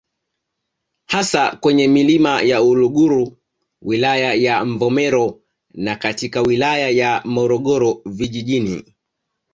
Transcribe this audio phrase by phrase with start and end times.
[1.05, 3.37] Hasa kwenye Milima ya Uluguru
[3.81, 5.41] wilaya ya Mvomero
[5.73, 8.95] na katika wilaya ya Morogoro vijijini